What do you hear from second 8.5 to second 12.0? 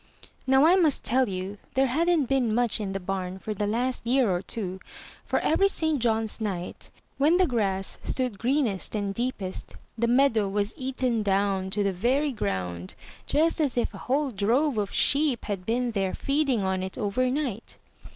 est and deepest, the meadow was eaten down to the